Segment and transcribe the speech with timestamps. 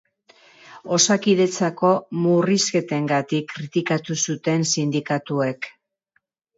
[0.97, 1.91] Osakidetzako
[2.25, 5.75] murrizketengatik kritikatu zuten sindikatuek.